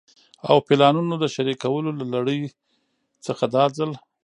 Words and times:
او 0.49 0.55
پلانونو 0.67 1.13
د 1.19 1.25
شريکولو 1.35 1.91
له 1.99 2.05
لړۍ 2.13 2.41
څخه 3.25 3.45
دا 3.55 3.65
ځل 3.77 3.91